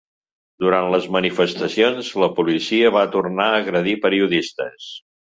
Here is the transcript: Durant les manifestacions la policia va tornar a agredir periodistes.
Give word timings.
Durant 0.63 0.87
les 0.93 1.03
manifestacions 1.15 2.09
la 2.23 2.29
policia 2.39 2.93
va 2.97 3.05
tornar 3.17 3.47
a 3.51 3.61
agredir 3.67 3.95
periodistes. 4.07 4.89